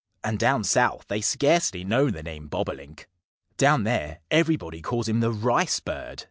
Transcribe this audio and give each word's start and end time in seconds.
And 0.23 0.39
down 0.39 0.63
South 0.63 1.05
they 1.09 1.21
scarcely 1.21 1.83
know 1.85 2.09
the 2.09 2.23
name 2.23 2.47
Bobolink. 2.47 3.07
Down 3.57 3.83
there 3.83 4.21
everybody 4.31 4.81
calls 4.81 5.07
him 5.07 5.19
the 5.19 5.29
Rice 5.29 5.79
Bird. 5.79 6.19